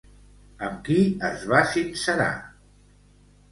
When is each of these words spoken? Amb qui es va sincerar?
Amb 0.67 0.79
qui 0.87 0.95
es 1.29 1.45
va 1.53 1.61
sincerar? 1.75 2.33